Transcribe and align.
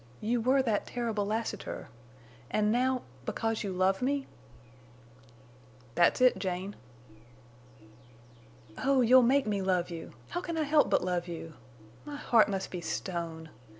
You 0.19 0.41
were 0.41 0.63
that 0.63 0.87
terrible 0.87 1.27
Lassiter! 1.27 1.89
And 2.49 2.71
now—because 2.71 3.63
you 3.63 3.71
love 3.71 4.01
me?" 4.01 4.25
"That's 5.93 6.21
it, 6.21 6.39
Jane." 6.39 6.75
"Oh, 8.79 9.01
you'll 9.01 9.21
make 9.21 9.45
me 9.45 9.61
love 9.61 9.91
you! 9.91 10.13
How 10.29 10.41
can 10.41 10.57
I 10.57 10.63
help 10.63 10.89
but 10.89 11.03
love 11.05 11.27
you? 11.27 11.53
My 12.03 12.15
heart 12.15 12.49
must 12.49 12.71
be 12.71 12.81
stone. 12.81 13.49